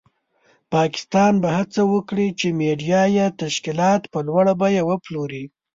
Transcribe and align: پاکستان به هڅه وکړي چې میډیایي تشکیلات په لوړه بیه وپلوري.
پاکستان 0.73 1.33
به 1.43 1.49
هڅه 1.57 1.81
وکړي 1.93 2.27
چې 2.39 2.47
میډیایي 2.59 3.25
تشکیلات 3.41 4.01
په 4.13 4.19
لوړه 4.27 4.53
بیه 4.61 4.83
وپلوري. 4.89 5.43